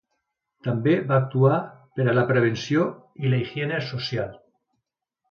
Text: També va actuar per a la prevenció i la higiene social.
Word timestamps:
També 0.67 0.93
va 1.09 1.17
actuar 1.23 1.59
per 1.99 2.07
a 2.13 2.15
la 2.19 2.23
prevenció 2.31 2.85
i 3.27 3.33
la 3.33 3.41
higiene 3.43 3.77
social. 3.91 4.33